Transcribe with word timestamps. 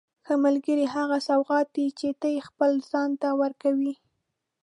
ښه 0.25 0.33
ملګری 0.45 0.85
هغه 0.95 1.17
سوغات 1.27 1.67
دی 1.75 1.87
چې 1.99 2.07
ته 2.19 2.27
یې 2.33 2.41
خپل 2.49 2.71
ځان 2.91 3.09
ته 3.21 3.27
ورکوې. 3.41 3.93